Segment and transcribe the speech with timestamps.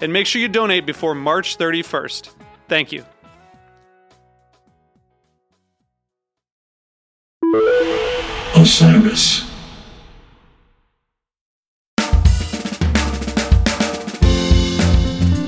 [0.00, 2.34] And make sure you donate before March 31st.
[2.68, 3.04] Thank you.
[8.54, 9.50] Osiris.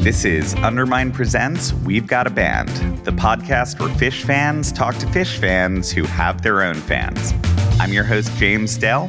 [0.02, 2.68] This is Undermine Presents We've Got a Band,
[3.04, 7.32] the podcast where Phish fans talk to Phish fans who have their own fans.
[7.78, 9.04] I'm your host, James Del.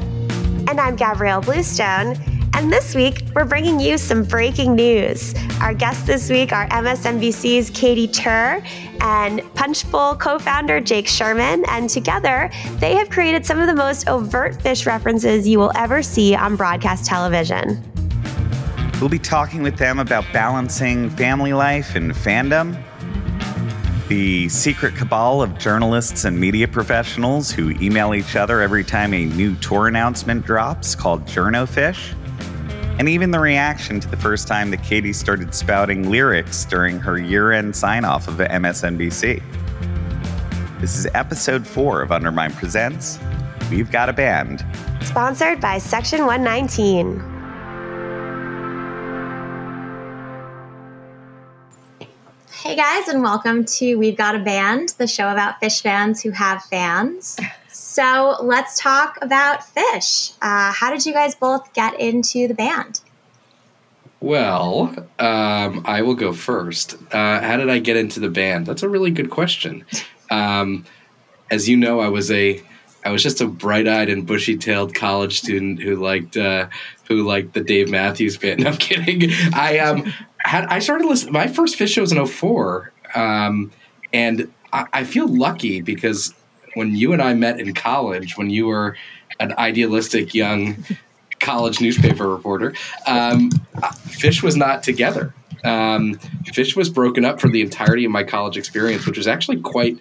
[0.68, 2.16] And I'm Gabrielle Bluestone.
[2.56, 5.34] And this week, we're bringing you some breaking news.
[5.60, 8.64] Our guests this week are MSNBC's Katy Tur
[9.02, 11.66] and Punchbowl co founder Jake Sherman.
[11.68, 16.04] And together, they have created some of the most overt Phish references you will ever
[16.04, 17.82] see on broadcast television.
[19.02, 22.82] We'll be talking with them about balancing family life and fandom,
[24.10, 29.26] the secret cabal of journalists and media professionals who email each other every time a
[29.26, 32.14] new tour announcement drops called JournoPhish
[33.00, 37.18] and even the reaction to the first time that Katy started spouting lyrics during her
[37.18, 39.42] year end sign off of MSNBC.
[40.80, 43.18] This is episode four of Undermine Presents
[43.72, 44.64] We've Got a Band.
[45.02, 47.20] Sponsored by Section 119.
[52.52, 56.32] Hey guys, and welcome to We've Got a Band, the show about Phish fans who
[56.32, 57.40] have fans.
[57.94, 60.34] So let's talk about Phish.
[60.42, 63.02] Uh, how did you guys both get into the band?
[64.20, 66.96] Well, um, I will go first.
[67.12, 68.66] Uh, how did I get into the band?
[68.66, 69.86] That's a really good question.
[70.32, 70.86] Um,
[71.52, 72.60] as you know, I was a
[73.06, 76.70] I was just a bright-eyed and bushy-tailed college student who liked uh,
[77.08, 78.60] who liked the Dave Matthews band.
[78.64, 79.30] No, I'm kidding.
[79.54, 81.34] I um had I started listening.
[81.34, 82.92] My first Phish show was in 04.
[83.14, 83.72] Um,
[84.12, 86.34] and I, I feel lucky because
[86.76, 88.98] when you and I met in college, when you were
[89.40, 90.84] an idealistic young
[91.40, 92.74] college newspaper reporter,
[93.08, 93.50] um,
[94.08, 95.34] Phish was not together.
[95.64, 99.62] Um, Phish was broken up for the entirety of my college experience, which was actually
[99.62, 99.98] quite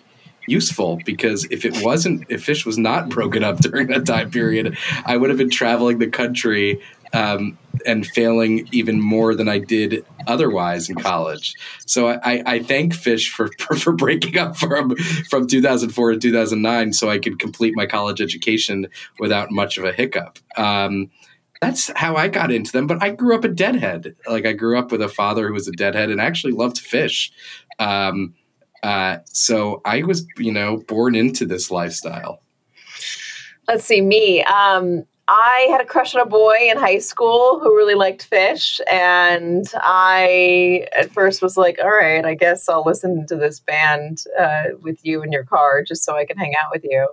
[0.49, 4.77] useful because if it wasn't, if Phish was not broken up during that time period,
[5.05, 6.81] I would have been traveling the country
[7.13, 11.55] um, and failing even more than I did otherwise in college.
[11.87, 14.97] So I, I thank Phish for, for, for breaking up from
[15.29, 18.87] from 2004 to 2009, so I could complete my college education
[19.19, 20.39] without much of a hiccup.
[20.57, 21.11] Um,
[21.61, 22.89] that's how I got into them.
[22.89, 24.17] But I grew up a deadhead.
[24.29, 27.31] Like I grew up with a father who was a deadhead and actually loved Phish.
[27.79, 28.35] Um,
[28.83, 32.43] uh, so I was, you know, born into this lifestyle.
[33.69, 34.43] Let's see, me.
[34.43, 38.81] Um, I had a crush on a boy in high school who really liked Phish.
[38.91, 44.25] and I at first was like, "All right, I guess I'll listen to this band
[44.39, 47.09] uh, with you in your car just so I can hang out with you."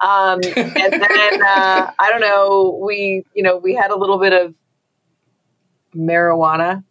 [0.00, 4.32] Um, and then uh, I don't know, we you know we had a little bit
[4.32, 4.54] of
[5.92, 6.84] marijuana,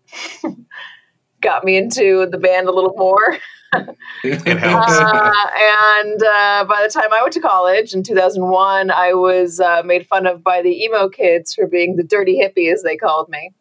[1.42, 3.38] got me into the band a little more.
[4.24, 4.92] It helps.
[4.92, 5.32] Uh,
[6.02, 10.08] and uh, by the time I went to college in 2001, I was uh, made
[10.08, 13.52] fun of by the emo kids for being the dirty hippie, as they called me.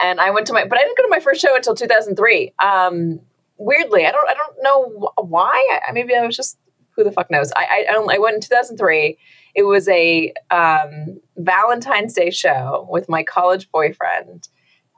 [0.00, 2.54] And I went to my, but I didn't go to my first show until 2003.
[2.62, 3.20] Um,
[3.56, 5.80] weirdly, I don't, I don't know wh- why.
[5.86, 6.58] I, maybe I was just,
[6.90, 7.52] who the fuck knows?
[7.56, 9.18] I, I, I went in 2003.
[9.54, 14.48] It was a um, Valentine's Day show with my college boyfriend.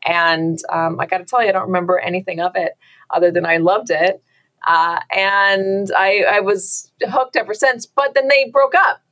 [0.05, 2.73] And um, I got to tell you, I don't remember anything of it
[3.13, 4.23] other than I loved it.
[4.67, 7.87] Uh, and I, I was hooked ever since.
[7.87, 9.03] But then they broke up,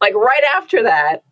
[0.00, 1.22] like right after that.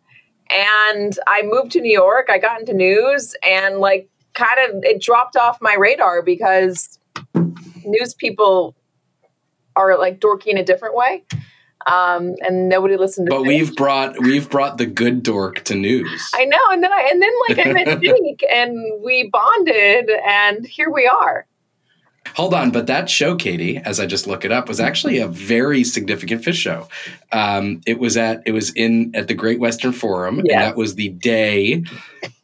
[0.49, 2.27] And I moved to New York.
[2.29, 6.97] I got into news and, like, kind of it dropped off my radar because
[7.85, 8.75] news people
[9.75, 11.23] are like dorky in a different way.
[11.87, 16.29] Um, and nobody listened to But we've brought we've brought the good dork to news.
[16.35, 20.65] I know, and then I and then like I met Jake and we bonded, and
[20.65, 21.45] here we are.
[22.35, 25.27] Hold on, but that show, Katy, as I just look it up, was actually a
[25.27, 26.87] very significant Phish show.
[27.31, 30.95] Um, it was at it was in at the Great Western Forum, and that was
[30.95, 31.83] the day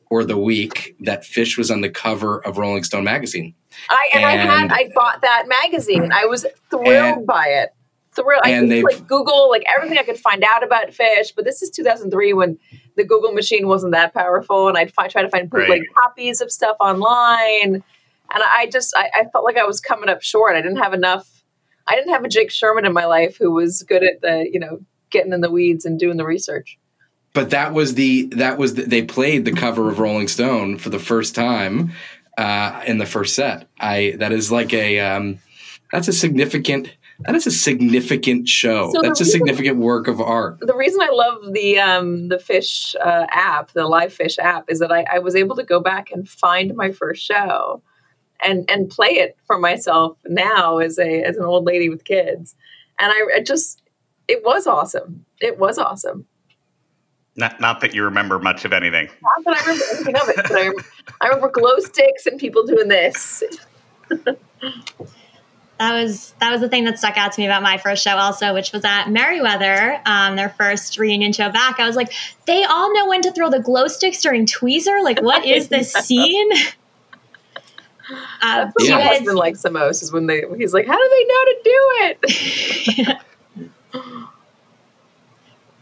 [0.10, 3.54] or the week that Phish was on the cover of Rolling Stone magazine.
[3.90, 6.12] I and, I had I bought that magazine.
[6.12, 6.88] I was thrilled
[7.18, 7.70] And- by it.
[8.16, 8.42] Thrilled.
[8.46, 11.62] I and they- like Google like everything I could find out about Phish, but this
[11.62, 12.58] is 2003 when
[12.96, 15.94] the Google machine wasn't that powerful, and I'd find, try to find bootleg Right.
[15.96, 17.84] copies of stuff online,
[18.34, 20.56] and I just I, I felt like I was coming up short.
[20.56, 21.44] I didn't have enough.
[21.88, 24.60] I didn't have a Jake Sherman in my life who was good at the you
[24.60, 24.80] know
[25.10, 26.78] getting in the weeds and doing the research.
[27.34, 30.90] But that was the that was the, they played the cover of Rolling Stone for
[30.90, 31.92] the first time
[32.38, 33.68] uh, in the first set.
[33.80, 35.40] I that is like a um,
[35.92, 38.92] that's a significant that is a significant show.
[38.94, 40.60] So that's a reason- significant work of art.
[40.62, 44.80] the reason I love the um, the Phish uh, app, the live Phish app, is
[44.80, 47.82] that I, I was able to go back and find my first show,
[48.46, 52.56] and and play it for myself now as a as an old lady with kids,
[53.00, 53.82] and I, I just
[54.28, 55.26] it was awesome.
[55.42, 56.26] It was awesome.
[57.38, 59.10] Not, not that you remember much of anything.
[59.22, 60.72] Not that I remember anything of it, but I,
[61.22, 63.44] I remember glow sticks and people doing this.
[65.78, 68.16] That was that was the thing that stuck out to me about my first show
[68.16, 71.82] also, which was at Merriweather, um, their first reunion show back.
[71.82, 72.14] I was like,
[72.46, 75.04] they all know when to throw the glow sticks during Tweezer.
[75.04, 76.50] Like, what is this scene?
[78.42, 81.10] Uh, what do my husband likes the most is when they he's like, how do
[81.10, 81.80] they know to do
[83.02, 83.18] it?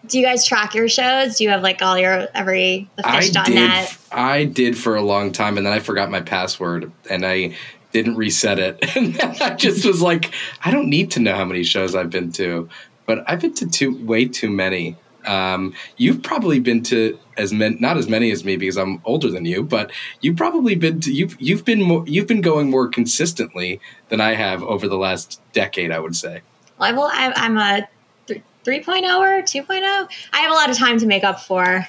[0.08, 1.38] do you guys track your shows?
[1.38, 3.56] Do you have like all your every the I fish on did.
[3.56, 3.98] net?
[4.12, 7.56] I did for a long time, and then I forgot my password, and I
[7.92, 8.80] didn't reset it.
[8.96, 10.34] And I just was like,
[10.64, 12.70] I don't need to know how many shows I've been to,
[13.06, 14.98] but I've been to too way too many.
[15.26, 19.30] Um, you've probably been to as many, not as many as me because I'm older
[19.30, 19.92] than you, but
[20.22, 23.80] you've probably been to you've you've been more you've been going more consistently
[24.10, 25.92] than I have over the last decade.
[25.92, 26.42] I would say.
[26.80, 27.88] Well, well I, I'm a
[28.28, 30.10] th- 3.0 or 2.0.
[30.34, 31.88] I have a lot of time to make up for.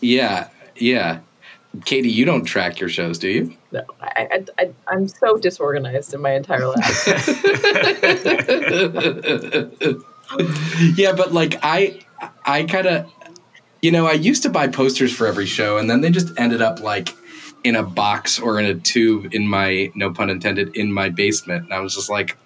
[0.00, 1.20] Yeah, yeah.
[1.84, 3.56] Katy, you don't track your shows, do you?
[3.70, 7.06] No, I, I, I, I'm so disorganized in my entire life.
[10.96, 12.00] yeah, but like I,
[12.44, 13.12] I kind of,
[13.82, 16.62] you know, I used to buy posters for every show, and then they just ended
[16.62, 17.14] up like
[17.64, 21.64] in a box or in a tube in my, no pun intended, in my basement.
[21.64, 22.36] And I was just like,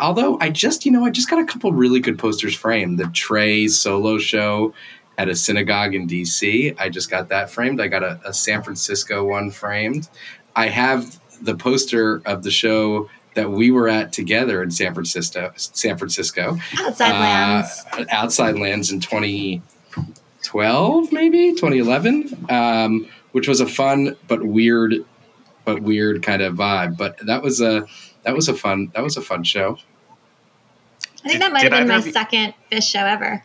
[0.00, 2.98] although I just, you know, I just got a couple really good posters framed.
[2.98, 4.72] The Trey solo show
[5.18, 6.74] at a synagogue in DC.
[6.78, 7.80] I just got that framed.
[7.80, 10.08] I got a, a San Francisco one framed.
[10.54, 15.52] I have the poster of the show that we were at together in San Francisco.
[15.56, 17.84] San Francisco, Outside uh, lands.
[18.10, 24.94] Outside Lands in 2012, maybe 2011, um, which was a fun but weird,
[25.66, 26.96] but weird kind of vibe.
[26.96, 27.86] But that was a
[28.22, 29.76] that was a fun that was a fun show.
[31.22, 33.44] I think that might have been my of you- second Phish show ever.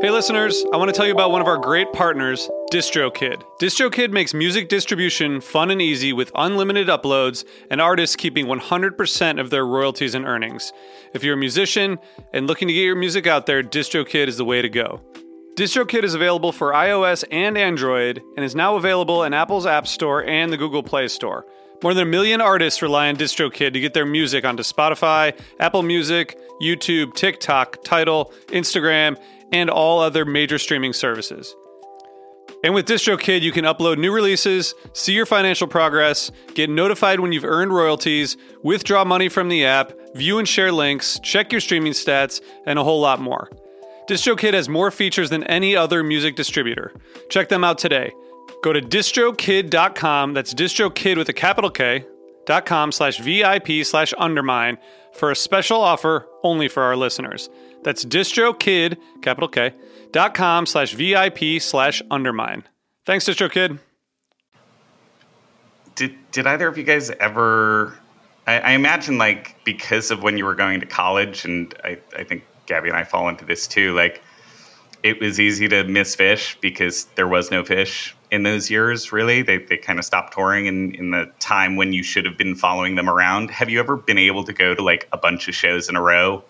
[0.00, 3.42] Hey listeners, I want to tell you about one of our great partners, DistroKid.
[3.60, 9.50] DistroKid makes music distribution fun and easy with unlimited uploads and artists keeping 100% of
[9.50, 10.72] their royalties and earnings.
[11.14, 11.98] If you're a musician
[12.32, 15.00] and looking to get your music out there, DistroKid is the way to go.
[15.56, 20.22] DistroKid is available for iOS and Android and is now available in Apple's App Store
[20.22, 21.44] and the Google Play Store.
[21.82, 25.82] More than a million artists rely on DistroKid to get their music onto Spotify, Apple
[25.82, 29.16] Music, YouTube, TikTok, Tidal, Instagram,
[29.52, 31.54] and all other major streaming services.
[32.64, 37.30] And with DistroKid, you can upload new releases, see your financial progress, get notified when
[37.32, 41.92] you've earned royalties, withdraw money from the app, view and share links, check your streaming
[41.92, 43.48] stats, and a whole lot more.
[44.08, 46.92] DistroKid has more features than any other music distributor.
[47.28, 48.12] Check them out today.
[48.62, 52.04] Go to distrokid.com, that's distrokid with a capital K,
[52.46, 54.78] dot com slash VIP slash undermine
[55.12, 57.50] for a special offer only for our listeners.
[57.82, 59.72] That's distrokid, capital K,
[60.12, 62.64] dot com slash VIP slash undermine.
[63.06, 63.78] Thanks, DistroKid.
[65.94, 67.98] Did did either of you guys ever?
[68.46, 72.24] I, I imagine like because of when you were going to college, and I, I
[72.24, 73.94] think Gabby and I fall into this too.
[73.94, 74.22] Like
[75.02, 79.12] it was easy to miss Phish because there was no Phish in those years.
[79.12, 82.36] Really, they they kind of stopped touring in in the time when you should have
[82.36, 83.50] been following them around.
[83.50, 86.02] Have you ever been able to go to like a bunch of shows in a
[86.02, 86.44] row?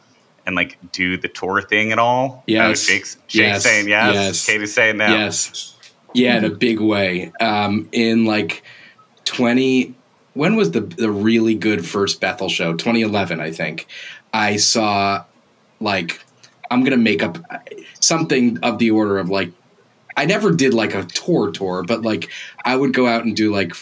[0.48, 2.42] And like do the tour thing at all?
[2.46, 2.88] Yes.
[2.88, 3.62] Oh, Jake's, Jake's Yes.
[3.64, 4.14] saying yes.
[4.14, 4.46] Yes.
[4.46, 5.06] Katy's saying no.
[5.06, 5.74] Yes.
[6.14, 7.30] Yeah, in a big way.
[7.38, 8.62] Um, in like
[9.26, 9.94] 20,
[10.32, 12.72] when was the, the really good first Bethel show?
[12.74, 13.86] 2011, I think.
[14.32, 15.22] I saw
[15.80, 16.24] like,
[16.70, 17.36] I'm going to make up
[18.00, 19.52] something of the order of like,
[20.16, 22.30] I never did like a tour tour, but like
[22.64, 23.74] I would go out and do like,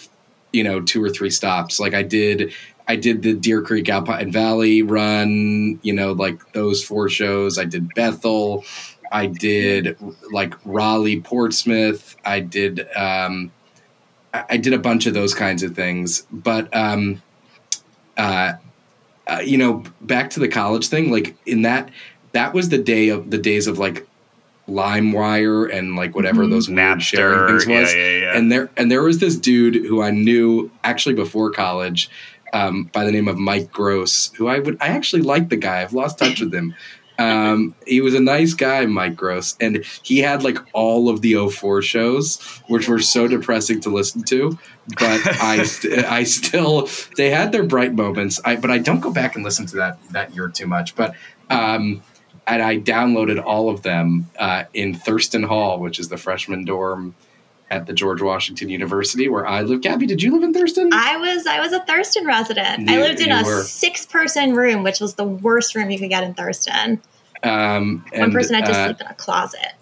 [0.52, 1.78] you know, two or three stops.
[1.78, 2.52] Like I did,
[2.88, 7.58] I did the Deer Creek Alpine Valley run, you know, like those four shows.
[7.58, 8.64] I did Bethel.
[9.12, 9.96] I did
[10.32, 12.16] like Raleigh, Portsmouth.
[12.24, 13.50] I did um,
[14.32, 16.26] I did a bunch of those kinds of things.
[16.30, 17.22] But um,
[18.16, 18.54] uh,
[19.26, 21.10] uh, you know, back to the college thing.
[21.10, 21.90] Like in that,
[22.32, 24.06] that was the day of the days of like
[24.68, 27.48] LimeWire and like whatever those weird sharing Napster.
[27.48, 27.94] things Yeah, was.
[27.94, 28.36] yeah, yeah.
[28.36, 32.10] And there and there was this dude who I knew actually before college.
[32.52, 35.82] Um, by the name of Mike Gross, who I would I actually like the guy.
[35.82, 36.74] I've lost touch with him.
[37.18, 41.48] Um, he was a nice guy, Mike Gross, and he had like all of the
[41.48, 44.58] 04 shows, which were so depressing to listen to.
[44.98, 48.40] But I, st- I still, they had their bright moments.
[48.44, 50.94] I, but I don't go back and listen to that that year too much.
[50.94, 51.14] But
[51.48, 52.02] um,
[52.46, 57.14] and I downloaded all of them uh, in Thurston Hall, which is the freshman dorm
[57.70, 59.80] at the George Washington University where I live.
[59.80, 60.90] Gabby, did you live in Thurston?
[60.92, 62.88] I was I was a Thurston resident.
[62.88, 63.62] I lived in a were.
[63.62, 67.00] six person room, which was the worst room you could get in Thurston.
[67.42, 69.72] Um, One and, person had to uh, sleep in a closet.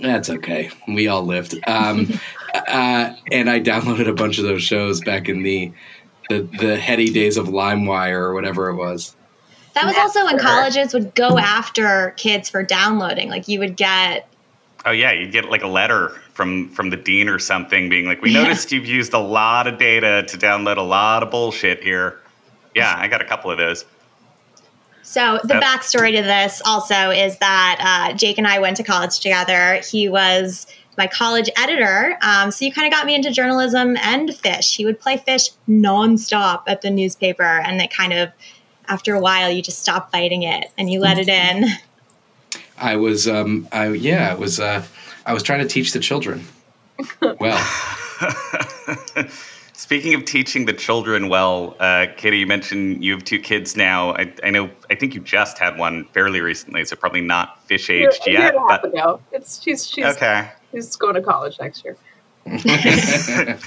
[0.00, 0.70] That's okay.
[0.88, 1.58] We all lived.
[1.66, 2.18] Um,
[2.54, 5.72] uh, and I downloaded a bunch of those shows back in the
[6.28, 9.14] the, the heady days of LimeWire or whatever it was.
[9.74, 13.28] That was also when colleges would go after kids for downloading.
[13.28, 14.28] Like you would get
[14.84, 18.20] Oh yeah, you'd get like a letter from from the dean or something being like,
[18.20, 18.42] "We Yeah.
[18.42, 22.18] noticed you've used a lot of data to download a lot of bullshit here."
[22.74, 23.86] Yeah, I got a couple of those.
[25.02, 25.62] So the Yep.
[25.62, 29.80] backstory to this also is that uh, Jake and I went to college together.
[29.90, 30.66] He was
[30.98, 34.76] my college editor, um, so you kind of got me into journalism and Phish.
[34.76, 38.30] He would play Phish nonstop at the newspaper, and it kind of,
[38.88, 41.66] after a while, you just stop fighting it and you let it in.
[42.78, 44.82] I was, um, I yeah, it was, uh,
[45.26, 46.44] I was trying to teach the children.
[47.40, 47.58] Well,
[49.74, 54.12] Speaking of teaching the children well, uh, Kitty, you mentioned you have two kids now.
[54.14, 54.70] I, I know.
[54.90, 58.30] I think you just had one fairly recently, so probably not Phish Year- aged a
[58.30, 58.54] year yet.
[58.54, 59.20] and a half But ago.
[59.32, 60.48] It's she's she's okay.
[60.72, 61.96] she's going to college next year.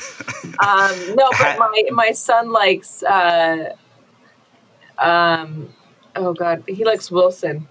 [0.61, 3.03] Um, no, but my my son likes.
[3.03, 3.75] Uh,
[4.97, 5.69] um,
[6.15, 7.67] oh God, he likes Wilson.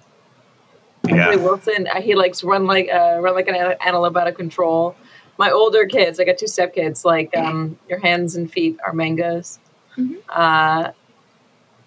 [1.09, 1.35] Yeah.
[1.37, 1.87] Wilson.
[1.89, 4.95] Uh, he likes run like uh, run like an an- antelope out of control.
[5.39, 7.05] My older kids, I got two stepkids.
[7.05, 9.59] Like um, your hands and feet are mangoes.
[9.97, 10.17] Mhm.
[10.29, 10.93] Uh,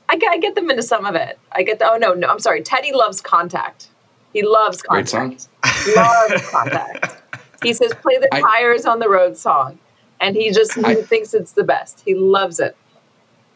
[0.10, 1.40] I get, I get them into some of it.
[1.54, 1.90] I get the.
[1.90, 2.62] Oh no, no, I'm sorry.
[2.62, 3.88] Teddy loves contact.
[4.34, 5.48] He loves Great contact.
[5.64, 5.96] song.
[5.96, 7.22] Loves contact.
[7.64, 9.78] He says, "Play the I- tires on the road" song,
[10.20, 12.02] and he just he I- thinks it's the best.
[12.06, 12.76] He loves it.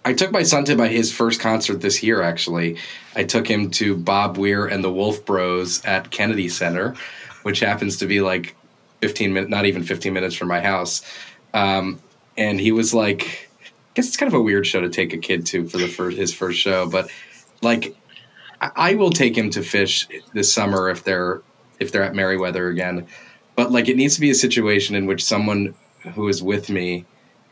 [0.06, 2.22] I took my son to my, his first concert this year.
[2.22, 2.78] Actually,
[3.16, 6.94] I took him to Bob Weir and the Wolf Bros at Kennedy Center,
[7.42, 8.56] which happens to be like
[9.02, 11.02] fifteen minutes, not even fifteen minutes from my house.
[11.56, 12.00] Um,
[12.38, 15.18] and he was like, I guess it's kind of a weird show to take a
[15.18, 17.10] kid to for the first his first show, but
[17.62, 17.96] like,
[18.62, 21.42] I, I will take him to Phish this summer if they're
[21.80, 23.08] if they're at Merriweather again.
[23.56, 25.74] But like, it needs to be a situation in which someone
[26.14, 27.06] who is with me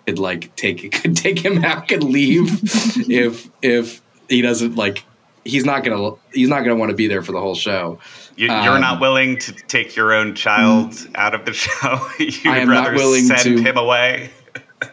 [0.06, 2.48] could like take could take him out could leave
[3.10, 5.04] if if he doesn't like
[5.46, 8.00] he's not gonna he's not gonna want to be there for the whole show.
[8.36, 12.00] You, you're Um, not willing to take your own child out of the show.
[12.18, 14.32] you I would am not rather willing send to- him away.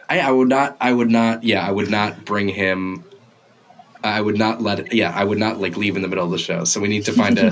[0.09, 0.77] I, I would not.
[0.79, 1.43] I would not.
[1.43, 3.03] Yeah, I would not bring him.
[4.03, 4.93] I would not let it.
[4.93, 6.63] Yeah, I would not like leave in the middle of the show.
[6.63, 7.47] So we need to find a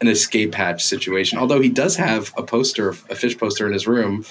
[0.00, 1.38] an escape hatch situation.
[1.38, 4.24] Although he does have a poster, a Phish poster in his room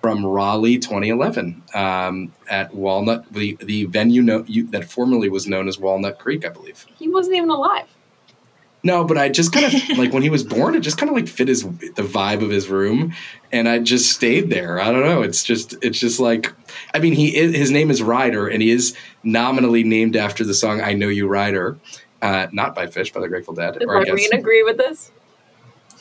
[0.00, 5.68] from Raleigh 2011 um, at Walnut, the the venue no, you, that formerly was known
[5.68, 6.86] as Walnut Creek, I believe.
[6.98, 7.86] He wasn't even alive.
[8.82, 11.16] No, but I just kind of like when he was born, it just kind of
[11.16, 13.14] like fit his the vibe of his room,
[13.52, 14.80] and I just stayed there.
[14.80, 15.22] I don't know.
[15.22, 16.52] It's just it's just like
[16.94, 20.54] I mean he is, his name is Ryder, and he is nominally named after the
[20.54, 21.78] song "I Know You Ryder,"
[22.22, 23.78] uh, not by Phish, by the Grateful Dead.
[23.78, 25.10] Did Irene agree with this?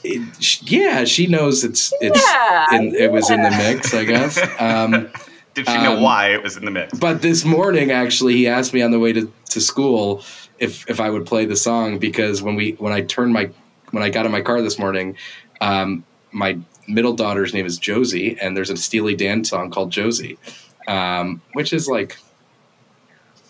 [0.03, 4.39] It, yeah, she knows it's it's Yeah, in, it was in the mix, I guess.
[4.59, 5.09] Um,
[5.55, 6.97] Did she know Um, why it was in the mix?
[6.97, 10.23] but this morning, actually, he asked me on the way to, to school
[10.59, 13.49] if if I would play the song because when we when I turned my
[13.91, 15.17] when I got in my car this morning,
[15.61, 20.37] um, my middle daughter's name is Josie, and there's a Steely Dan song called Josie,
[20.87, 22.17] um, which is like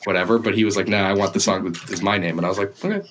[0.06, 0.40] whatever.
[0.40, 2.50] But he was like, "No, I want the song that is my name," and I
[2.50, 3.08] was like, "Okay."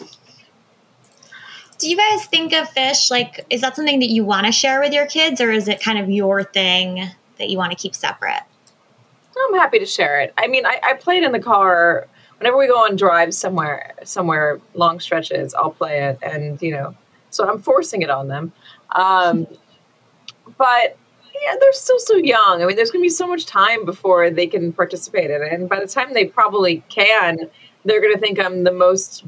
[1.79, 4.81] Do you guys think of Phish like is that something that you want to share
[4.81, 7.09] with your kids or is it kind of your thing
[7.39, 8.43] that you want to keep separate?
[9.49, 10.35] I'm happy to share it.
[10.37, 12.09] I mean, I, I play it in the car
[12.39, 15.55] whenever we go on drives somewhere, somewhere long stretches.
[15.55, 16.95] I'll play it, and you know,
[17.31, 18.53] so I'm forcing it on them.
[18.93, 19.47] Um,
[20.57, 20.97] but
[21.43, 22.63] yeah, they're still so young.
[22.63, 25.53] I mean, there's going to be so much time before they can participate in it,
[25.53, 27.39] and by the time they probably can,
[27.85, 29.25] they're going to think I'm the most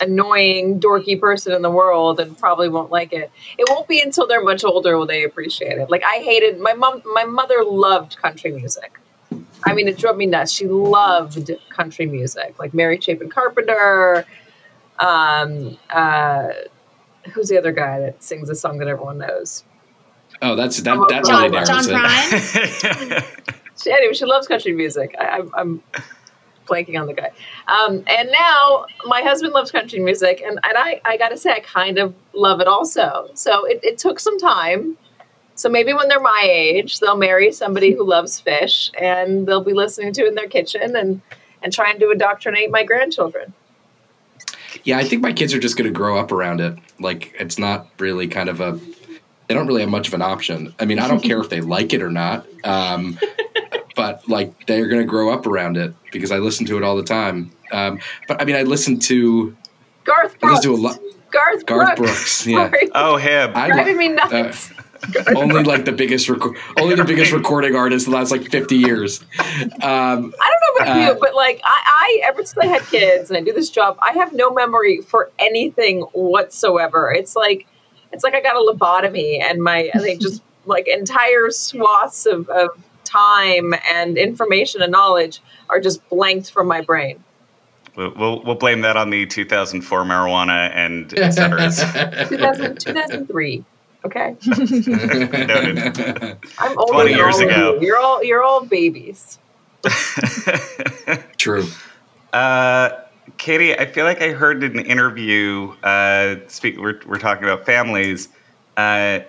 [0.00, 3.30] annoying, dorky person in the world, and probably won't like it.
[3.58, 5.90] It won't be until they're much older will they appreciate it.
[5.90, 7.02] Like I hated my mom.
[7.12, 8.98] My mother loved country music.
[9.64, 10.52] I mean, it drove me nuts.
[10.52, 14.24] She loved country music, like Mary Chapin Carpenter.
[14.98, 16.48] Um, uh,
[17.32, 19.64] who's the other guy that sings a song that everyone knows?
[20.42, 21.92] Oh, that's that Oh, that John, really narrows John it.
[21.92, 23.54] Prine?
[23.80, 25.14] She, anyway, she loves country music.
[25.20, 25.82] I, I'm, I'm
[26.68, 27.30] blanking on the guy.
[27.66, 31.50] Um, and now my husband loves country music, and, and I, I got to say,
[31.50, 33.30] I kind of love it also.
[33.34, 34.96] So it, it took some time.
[35.54, 39.72] So maybe when they're my age, they'll marry somebody who loves Phish, and they'll be
[39.72, 41.20] listening to it in their kitchen and,
[41.62, 43.52] and trying to indoctrinate my grandchildren.
[44.84, 46.78] Yeah, I think my kids are just going to grow up around it.
[47.00, 48.78] Like it's not really kind of a.
[49.46, 50.74] They don't really have much of an option.
[50.78, 52.46] I mean, I don't care if they like it or not.
[52.64, 53.18] Um,
[53.98, 56.96] but like they're going to grow up around it because I listen to it all
[56.96, 57.50] the time.
[57.72, 59.54] Um, but I mean, I listen to
[60.04, 60.64] Garth I Brooks.
[60.64, 61.00] listen to a lot.
[61.32, 62.44] Garth, Garth Brooks.
[62.44, 62.46] Brooks,
[62.82, 62.88] yeah.
[62.94, 63.52] Oh, him.
[63.54, 64.70] I driving lo- me nuts.
[65.36, 68.76] only like the biggest reco- only the biggest recording artist in the last like 50
[68.76, 69.20] years.
[69.20, 69.28] Um,
[69.82, 73.30] I don't know about Uh, you, but like I, I ever since I had kids
[73.30, 77.12] and I do this job, I have no memory for anything whatsoever.
[77.12, 77.66] It's like
[78.12, 82.48] it's like I got a lobotomy and my I think just like entire swaths of,
[82.48, 82.70] of
[83.08, 85.40] time and information and knowledge
[85.70, 87.22] are just blanked from my brain.
[87.96, 91.58] We'll, we'll, we'll blame that on the 2004 marijuana and et cetera.
[92.28, 93.64] 2000, 2003.
[94.04, 95.98] Okay, Noted.
[96.58, 97.74] I'm older 20 than years all of ago.
[97.74, 97.86] you.
[97.86, 99.40] You're all you're all babies.
[101.36, 101.66] True.
[102.32, 102.90] Uh,
[103.38, 105.72] Katy, I feel like I heard in an interview.
[105.82, 108.28] Uh, speak, we're, we're talking about families.
[108.76, 109.20] Uh,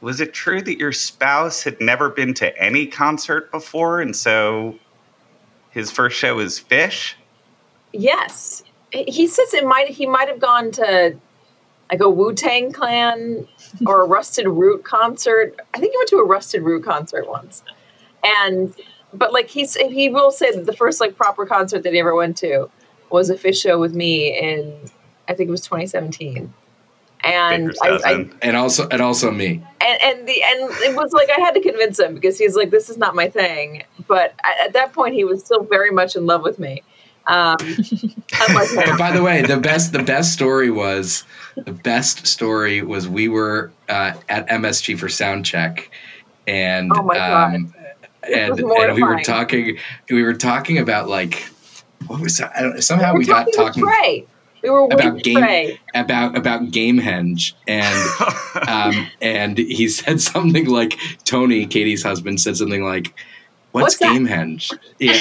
[0.00, 4.78] was it true that your spouse had never been to any concert before, and so
[5.70, 7.14] his first show is Phish?
[7.92, 9.88] Yes, he says it might.
[9.88, 11.16] He might have gone to
[11.90, 13.46] like a Wu Tang Clan
[13.86, 15.58] or a Rusted Root concert.
[15.74, 17.62] I think he went to a Rusted Root concert once,
[18.22, 18.74] and
[19.14, 22.14] but like he's he will say that the first like proper concert that he ever
[22.14, 22.70] went to
[23.10, 24.74] was a Phish show with me in
[25.28, 26.52] I think it was 2017,
[27.24, 28.28] and I, I.
[28.42, 29.64] And also and also me.
[29.80, 32.70] and and the and it was like I had to convince him because he's like
[32.70, 33.84] this is not my thing.
[34.06, 36.82] But at, at that point, he was still very much in love with me.
[37.26, 37.56] Um,
[38.48, 41.24] unlike by the way, the best the best story was
[41.56, 45.90] the best story was we were uh, at MSG for sound check,
[46.46, 47.54] and Oh my God.
[47.54, 47.74] um,
[48.32, 49.78] and and we were talking
[50.10, 51.48] we were talking about like
[52.06, 52.52] what was that?
[52.56, 54.26] I don't, somehow we we were got talking talking to Trey.
[54.66, 55.80] We were about game Trey.
[55.94, 62.84] about about Gamehenge and um, and he said something like Tony, Katy's husband, said something
[62.84, 63.14] like,
[63.72, 65.12] What's "What's, that?" Gamehenge?" Yeah,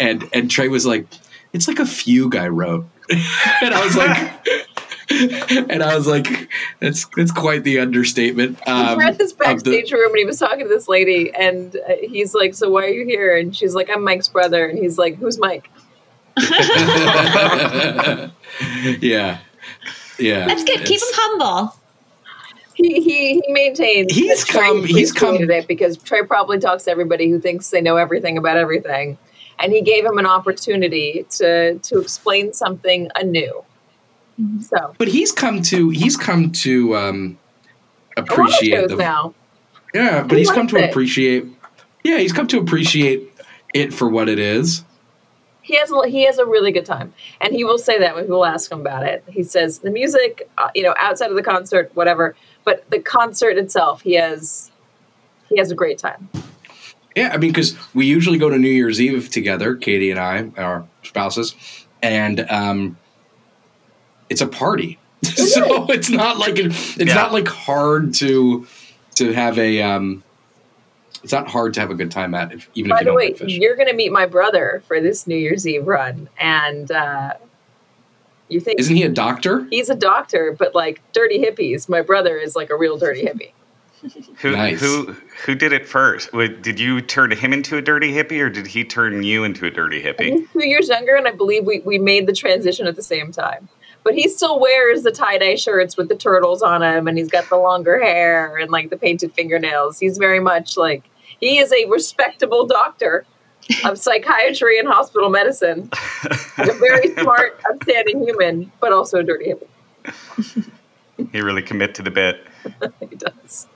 [0.00, 1.06] and, and and Trey was like,
[1.52, 4.48] "It's like a fugue I wrote," and I was like,
[5.70, 6.48] and I was like,
[6.80, 10.18] "That's that's quite the understatement." we Um, were at this of the- backstage room and
[10.18, 13.36] he was talking to this lady and uh, he's like, "So why are you here?"
[13.36, 15.70] And she's like, "I'm Mike's brother." And he's like, "Who's Mike?"
[19.00, 19.38] yeah,
[20.18, 20.46] yeah.
[20.46, 20.84] That's good.
[20.84, 21.74] Keep him humble.
[22.74, 24.12] he he, he maintains.
[24.14, 27.80] He's come- he's come- tweeted it because Trey probably talks to everybody who thinks they
[27.80, 29.18] know everything about everything,
[29.58, 33.64] and he gave him an opportunity to to explain something anew.
[34.62, 37.38] So But he's come to he's come to um,
[38.16, 39.34] a lot of appreciate the now.
[39.92, 40.88] yeah, but He he's come to it.
[40.90, 41.44] appreciate
[42.04, 43.30] yeah, he's come to appreciate
[43.74, 44.82] it for what it is.
[45.62, 48.24] He has a- he has a really good time, and he will say that when
[48.24, 49.22] people ask him about it.
[49.28, 53.56] He says the music, uh, you know, outside of the concert, whatever, but the concert
[53.58, 54.70] itself, he has
[55.48, 56.28] he has a great time.
[57.16, 60.50] Yeah, I mean, because we usually go to New Year's Eve together, Katy and I,
[60.56, 61.54] our spouses,
[62.02, 62.96] and um,
[64.28, 64.98] it's a party.
[65.24, 67.14] so it's not like it, it's Yeah.
[67.14, 68.66] not like hard to
[69.16, 70.22] to have a um,
[71.22, 73.10] it's not hard to have a good time at, if, even if By you the
[73.10, 73.60] don't way, Phish.
[73.60, 77.34] you're going to meet my brother for this New Year's Eve run, and uh,
[78.48, 79.66] you think Isn't he a doctor?
[79.70, 81.88] he's a doctor, but like dirty hippies.
[81.88, 83.52] My brother is like a real dirty hippie.
[84.40, 84.80] Who Nice.
[84.80, 86.32] who who did it first?
[86.32, 89.66] Wait, Did you turn him into a dirty hippie, or did he turn you into
[89.66, 90.50] a dirty hippie?
[90.54, 93.68] Two years younger, and I believe we, we made the transition at the same time.
[94.02, 97.28] But he still wears the tie dye shirts with the turtles on him, and he's
[97.28, 99.98] got the longer hair and like the painted fingernails.
[99.98, 101.04] He's very much like
[101.40, 103.26] he is a respectable doctor
[103.84, 105.90] of psychiatry and hospital medicine.
[106.56, 110.70] He's a very smart, upstanding human, but also a dirty hippie.
[111.32, 112.46] He really commit to the bit.
[113.08, 113.66] He does.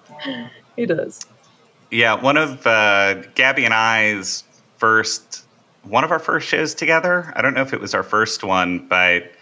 [0.76, 1.20] He does.
[1.90, 4.44] Yeah, one of uh, Gabby and I's
[4.76, 5.46] first,
[5.84, 7.32] one of our first shows together.
[7.34, 9.32] I don't know if it was our first one, but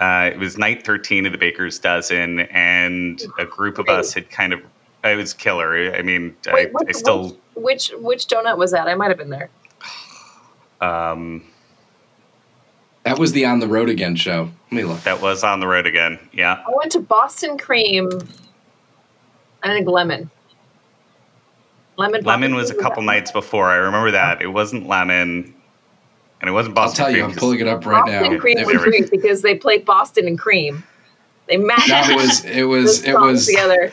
[0.00, 4.30] uh, it was night 13 of the Baker's Dozen, and a group of us had
[4.30, 4.60] kind of,
[5.04, 5.92] it was killer.
[5.94, 8.86] I mean, Wait, I, what- I still, Which which donut was that?
[8.88, 9.50] I might have been there.
[10.80, 11.42] um,
[13.04, 14.50] That was the On the Road Again show.
[14.70, 15.00] Let me look.
[15.02, 16.18] that was on the road again.
[16.32, 16.62] Yeah.
[16.66, 18.10] I went to Boston Cream.
[19.62, 20.30] I think lemon.
[21.96, 22.22] Lemon.
[22.22, 23.66] Lemon was a couple that- nights before.
[23.70, 24.40] I remember that.
[24.42, 25.54] It wasn't lemon,
[26.40, 27.04] and it wasn't Boston.
[27.04, 28.38] I'll Boston tell you, I'm pulling it up right Boston now.
[28.40, 30.84] Cream It was was, great because they played Boston and Cream.
[31.48, 33.92] They matched that was it was it was together.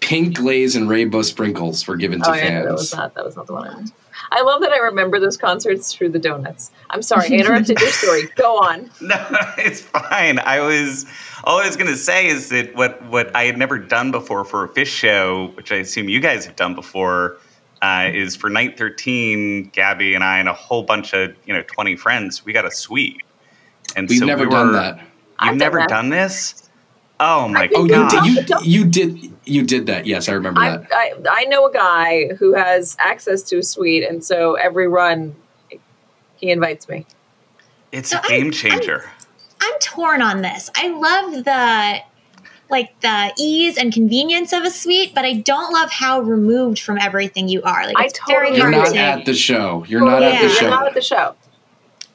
[0.00, 2.98] pink glaze and rainbow sprinkles were given to Oh yeah, that was fans.
[2.98, 3.92] not that was not the one I went.
[4.30, 6.70] I love that I remember those concerts through the donuts.
[6.90, 8.22] I'm sorry, I interrupted your story.
[8.36, 8.90] Go on.
[9.02, 9.16] No,
[9.58, 10.38] it's fine.
[10.38, 11.04] I was
[11.44, 14.64] all I was gonna say is that what what I had never done before for
[14.64, 17.36] a Phish show, which I assume you guys have done before,
[17.82, 21.62] uh, is for night thirteen, Gabby and I and a whole bunch of you know
[21.66, 23.20] twenty friends, we got a suite.
[23.96, 24.96] And We've so never we done that.
[24.96, 25.06] You've
[25.38, 25.88] I've done never that.
[25.88, 26.68] done this?
[27.20, 30.06] Oh my been Oh, you did, you you did you did that?
[30.06, 30.88] Yes, I remember I, that.
[30.92, 35.34] I I know a guy who has access to a suite, and so every run,
[36.36, 37.04] he invites me.
[37.92, 39.10] It's So a I'm- game changer.
[39.60, 40.70] I'm torn on this.
[40.74, 41.98] I love the
[42.72, 46.98] like the ease and convenience of a suite, but I don't love how removed from
[46.98, 47.86] everything you are.
[47.86, 49.84] Like I it's very totally You're hard not to at the show.
[49.86, 50.60] You're not yeah, at the show.
[50.62, 51.34] You're not at the show.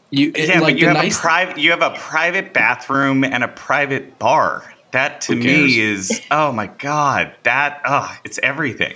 [0.09, 3.23] you it, yeah, like but you have nice a private you have a private bathroom
[3.23, 4.73] and a private bar.
[4.91, 7.33] That to me is oh my god.
[7.43, 8.95] That oh, it's everything.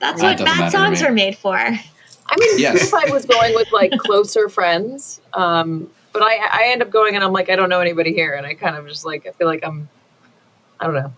[0.00, 1.08] That's That what doesn't bad songs me.
[1.08, 1.56] were made for.
[1.56, 2.82] I mean, Yes.
[2.82, 7.14] if I was going with like closer friends, um, but I I end up going
[7.14, 9.30] and I'm like I don't know anybody here, and I kind of just like I
[9.32, 9.88] feel like I'm
[10.80, 11.12] I don't know.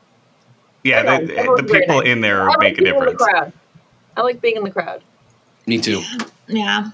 [0.83, 2.09] Yeah, I know, the, the people nice.
[2.09, 3.55] in there I like make a being in the difference.
[4.17, 5.03] I like being in the crowd.
[5.67, 6.03] Me too.
[6.49, 6.91] Yeah.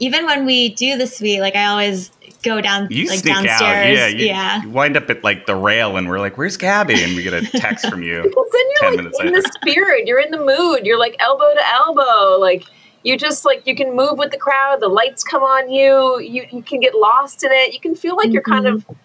[0.00, 2.10] Even when we do the suite, like I always
[2.42, 3.60] go down You like sneak downstairs.
[3.60, 4.06] out, yeah.
[4.06, 4.62] You, yeah.
[4.62, 7.34] you wind up at like the rail, and we're like, "Where's Gabby?" And we get
[7.34, 8.22] a text from you.
[8.22, 9.42] Because then you're like minutes in later.
[9.42, 10.06] the spirit.
[10.06, 10.86] You're in the mood.
[10.86, 12.38] You're like elbow to elbow.
[12.38, 12.64] Like
[13.02, 14.80] you just like you can move with the crowd.
[14.80, 16.20] The lights come on you.
[16.20, 17.72] You you can get lost in it.
[17.74, 18.90] You can feel like you're kind mm-hmm.
[18.90, 18.96] of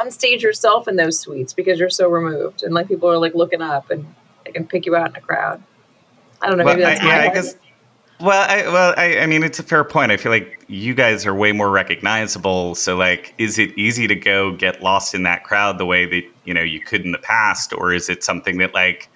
[0.00, 3.34] on stage yourself in those suites because you're so removed and like people are like
[3.34, 4.06] looking up and
[4.44, 5.62] they can pick you out in a crowd.
[6.40, 6.64] I don't know.
[6.64, 7.56] Well, Maybe I, that's yeah, my I guess.
[8.20, 10.12] Well, I, well, I, I mean, it's a fair point.
[10.12, 12.76] I feel like you guys are way more recognizable.
[12.76, 16.22] So, like, is it easy to go get lost in that crowd the way that
[16.44, 19.08] you know you could in the past, or is it something that like,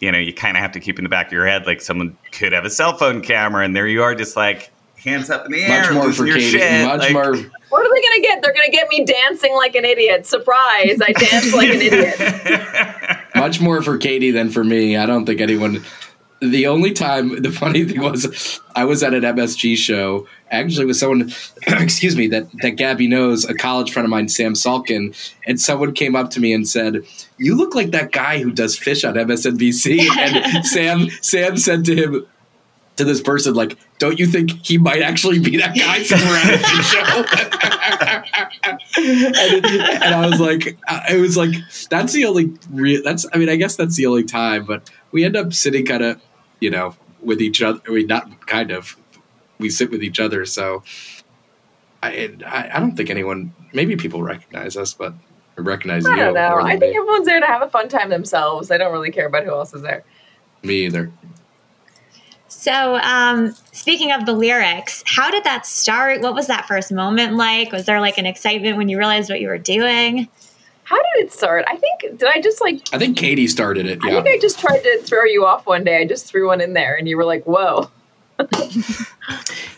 [0.00, 1.80] you know, you kind of have to keep in the back of your head, like
[1.80, 4.70] someone could have a cell phone camera, and there you are, just like
[5.02, 6.40] hands up in the air, Much more for Katy.
[6.40, 6.86] shit.
[6.86, 7.36] Much like- more.
[7.70, 8.42] What are they gonna get?
[8.42, 10.26] They're gonna get me dancing like an idiot.
[10.26, 10.98] Surprise!
[11.02, 13.18] I dance like an idiot.
[13.36, 14.96] much more for Katy than for me.
[14.96, 15.84] I don't think anyone.
[16.42, 20.96] The only time, the funny thing was, I was at an MSG show actually with
[20.96, 21.30] someone,
[21.68, 25.14] excuse me, that that Gabby knows, a college friend of mine, Sam Salkin,
[25.46, 27.02] and someone came up to me and said,
[27.38, 31.94] "You look like that guy who does Phish on MSNBC." And Sam Sam said to
[31.94, 32.26] him.
[33.00, 36.46] To this person, like, don't you think he might actually be that guy somewhere on
[36.46, 37.24] the show?
[39.00, 41.50] and, and, I was like, uh, it was like,
[41.88, 45.24] that's the only real, that's, I mean, I guess that's the only time, but we
[45.24, 46.20] end up sitting kind of,
[46.60, 47.80] you know, with each other.
[47.88, 48.96] I mean, not kind of,
[49.58, 50.44] we sit with each other.
[50.44, 50.82] So
[52.02, 55.14] I, I, I don't think anyone, maybe people recognize us, but
[55.56, 56.16] recognize I you.
[56.16, 56.60] don't know.
[56.60, 56.98] I think me.
[56.98, 58.68] everyone's there to have a fun time themselves.
[58.68, 60.04] They don't really care about who else is there.
[60.62, 61.10] me either.
[62.50, 66.20] So, um, speaking of the lyrics, how did that start?
[66.20, 67.70] What was that first moment like?
[67.70, 70.28] Was there like an excitement when you realized what you were doing?
[70.82, 71.64] How did it start?
[71.68, 74.00] I think did I just like I think Katy started it.
[74.02, 74.22] I Yeah.
[74.22, 75.98] think I just tried to throw you off one day.
[75.98, 77.88] I just threw one in there and you were like, "Whoa."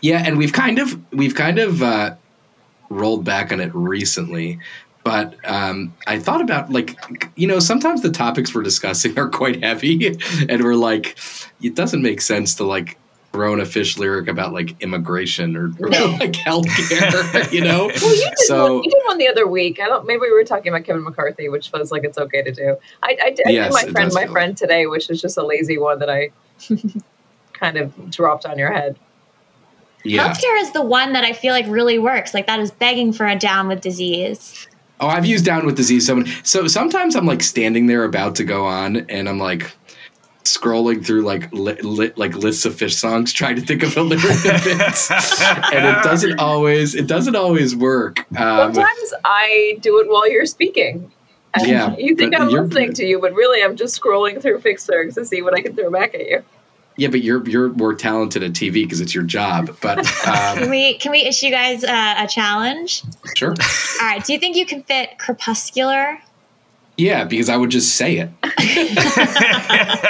[0.01, 2.15] Yeah, and we've kind of we've kind of uh,
[2.89, 4.59] rolled back on it recently,
[5.05, 6.97] but um, I thought about like
[7.37, 10.17] you know sometimes the topics we're discussing are quite heavy,
[10.49, 11.19] and we're like
[11.62, 12.99] it doesn't make sense to like
[13.33, 15.88] throw in a Phish lyric about like immigration or, or
[16.19, 17.87] like healthcare, you know.
[18.01, 18.85] Well, you did So- one.
[18.85, 19.81] You did one the other week.
[19.81, 20.07] I don't.
[20.07, 22.77] Maybe we were talking about Kevin McCarthy, which feels like it's okay to do.
[23.03, 25.43] I, I, I Yes, did my friend, my feel- friend today, which is just a
[25.47, 26.31] lazy one that I
[27.55, 28.99] kind of dropped on your head.
[30.05, 30.29] Yeah.
[30.29, 32.35] Healthcare is the one that I feel like really works.
[32.35, 34.67] Like that is begging for a down with disease.
[35.03, 36.31] Oh, I've used down with disease so many.
[36.45, 39.73] So sometimes I'm like standing there about to go on, and I'm like
[40.45, 44.03] scrolling through like li- li- like lists of Phish songs, trying to think of a
[44.03, 48.21] lyric fits, and it doesn't always it doesn't always work.
[48.38, 51.11] Um, Sometimes I do it while you're speaking.
[51.55, 54.88] And Yeah, you think I'm listening to you, but really I'm just scrolling through Phish
[54.88, 56.45] lyrics to see what I can throw back at you.
[56.97, 59.77] Yeah, but you're you're more talented at TV because it's your job.
[59.81, 63.03] But Can um, we can we issue you guys uh, a challenge?
[63.37, 64.23] sure, All right.
[64.25, 66.19] Do you think you can fit crepuscular?
[66.99, 68.31] yeah, because I would just say it.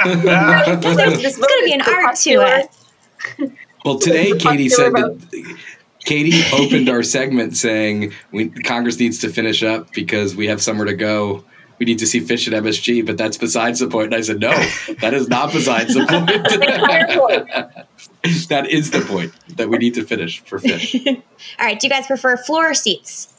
[0.05, 3.53] There's, there's going to be an art to it.
[3.85, 5.57] Well, today Katy said that
[6.05, 10.87] Katy opened our segment saying we, Congress needs to finish up because we have somewhere
[10.87, 11.45] to go.
[11.83, 14.05] We need to see Phish at MSG, but that's besides the point.
[14.05, 14.53] And I said, no,
[15.01, 16.29] that is not besides the point.
[17.19, 18.49] point.
[18.51, 21.05] that is the point that we need to finish for Phish
[21.59, 21.81] All right.
[21.81, 23.35] Do you guys prefer floor or seats?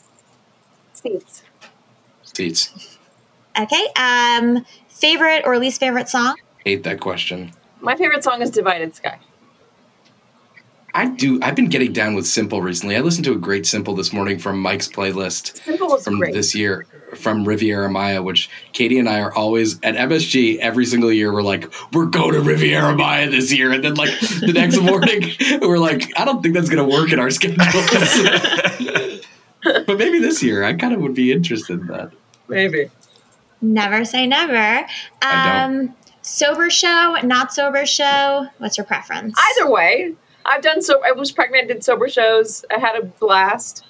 [0.91, 1.43] Seats.
[2.23, 2.97] seats.
[3.57, 3.87] Okay.
[3.95, 6.35] Um, favorite or least favorite song?
[6.65, 7.53] Hate that question.
[7.79, 9.19] My favorite song is Divided Sky.
[10.95, 11.39] I do.
[11.41, 12.95] I've been getting down with Simple recently.
[12.95, 15.63] I listened to a great Simple this morning from Mike's playlist.
[15.63, 16.33] Simple from great.
[16.33, 21.11] this year from Riviera Maya, which Katy and I are always at MSG every single
[21.11, 21.31] year.
[21.33, 25.31] We're like, we're going to Riviera Maya this year, and then like the next morning,
[25.61, 27.57] we're like, I don't think that's going to work in our schedule.
[29.63, 32.11] but maybe this year, I kind of would be interested in that.
[32.47, 32.89] Maybe.
[33.61, 34.85] Never say never.
[35.21, 38.47] I Um, sober show, not sober show.
[38.57, 39.39] What's your preference?
[39.39, 40.13] Either way,
[40.45, 41.01] I've done so.
[41.05, 42.65] I was pregnant, did sober shows.
[42.75, 43.85] I had a blast.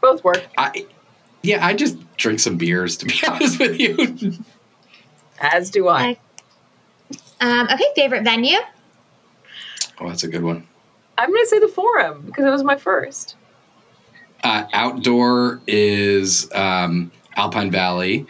[0.00, 0.86] Both work, I,
[1.42, 4.34] yeah, I just drink some beers to be honest with you.
[5.40, 6.10] as do I.
[6.10, 6.20] Okay.
[7.40, 7.84] Um, okay.
[7.94, 8.58] Favorite venue?
[9.98, 10.66] Oh, that's a good one.
[11.18, 13.36] I'm going to say the Forum because it was my first.
[14.44, 18.26] Uh, outdoor is um, Alpine Valley.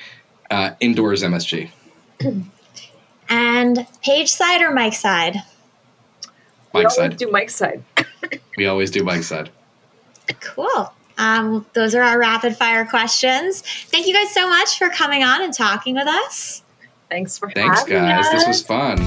[0.50, 1.70] Uh, indoor is MSG.
[3.28, 5.42] And page side or Mike side?
[6.76, 7.16] We Mike's always side.
[7.18, 7.84] do Mike's side.
[8.56, 9.50] We always do Mike's side.
[10.40, 10.92] Cool.
[11.18, 13.60] Um, those are our rapid fire questions.
[13.60, 16.62] Thank you guys so much for coming on and talking with us.
[17.10, 18.30] Thanks for Thanks, having guys.
[18.32, 18.98] This was fun.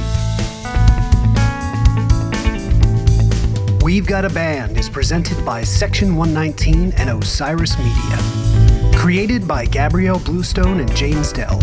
[3.84, 8.94] We've Got a Band is presented by Section 119 and Osiris Media.
[8.96, 11.60] Created by Gabrielle Bluestone and James Del.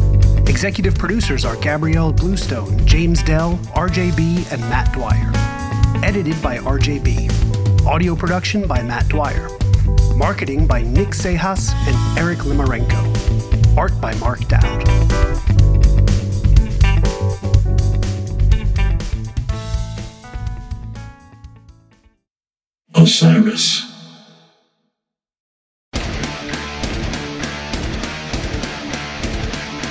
[0.49, 5.31] Executive producers are Gabrielle Bluestone, James Del, RJB, and Matt Dwyer.
[6.03, 7.29] Edited by RJ Bee.
[7.87, 9.49] Audio production by Matt Dwyer.
[10.17, 13.77] Marketing by Nick Cejas and Eric Limarenko.
[13.77, 14.83] Art by Mark Dowd.
[22.95, 23.96] Osiris.